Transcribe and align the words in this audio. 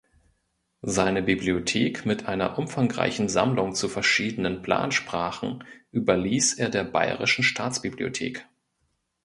Seine 0.81 1.21
Bibliothek 1.21 2.07
mit 2.07 2.25
einer 2.25 2.57
umfangreichen 2.57 3.29
Sammlung 3.29 3.75
zu 3.75 3.87
verschiedenen 3.87 4.63
Plansprachen 4.63 5.63
überließ 5.91 6.55
er 6.57 6.69
der 6.69 6.85
Bayerischen 6.85 7.43
Staatsbibliothek. 7.43 8.47